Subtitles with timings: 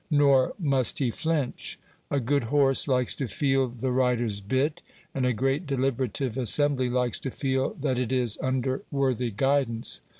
[0.09, 1.77] Nor must he flinch.
[2.09, 4.81] A good horse likes to feel the rider's bit;
[5.13, 10.01] and a great deliberative assembly likes to feel that it is under worthy guidance.